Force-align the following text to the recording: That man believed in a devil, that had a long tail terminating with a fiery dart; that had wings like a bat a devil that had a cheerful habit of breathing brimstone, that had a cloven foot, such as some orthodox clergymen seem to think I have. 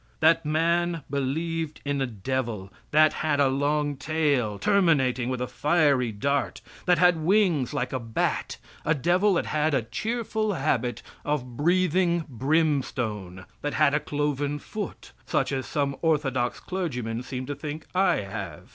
That 0.19 0.43
man 0.47 1.03
believed 1.11 1.79
in 1.85 2.01
a 2.01 2.07
devil, 2.07 2.73
that 2.89 3.13
had 3.21 3.39
a 3.39 3.49
long 3.49 3.97
tail 3.97 4.57
terminating 4.57 5.29
with 5.29 5.39
a 5.39 5.45
fiery 5.47 6.11
dart; 6.11 6.59
that 6.87 6.97
had 6.97 7.17
wings 7.21 7.71
like 7.71 7.93
a 7.93 7.99
bat 7.99 8.57
a 8.83 8.95
devil 8.95 9.35
that 9.35 9.45
had 9.45 9.75
a 9.75 9.83
cheerful 9.83 10.53
habit 10.53 11.03
of 11.23 11.55
breathing 11.55 12.25
brimstone, 12.27 13.45
that 13.61 13.75
had 13.75 13.93
a 13.93 13.99
cloven 13.99 14.57
foot, 14.57 15.11
such 15.27 15.51
as 15.51 15.67
some 15.67 15.95
orthodox 16.01 16.59
clergymen 16.59 17.21
seem 17.21 17.45
to 17.45 17.53
think 17.53 17.85
I 17.93 18.21
have. 18.21 18.69